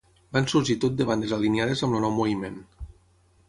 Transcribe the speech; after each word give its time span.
Van 0.37 0.47
sorgir 0.53 0.75
tot 0.85 0.95
de 1.01 1.07
bandes 1.11 1.35
alineades 1.39 1.87
amb 1.89 1.99
el 1.99 2.05
nou 2.07 2.15
moviment. 2.19 2.61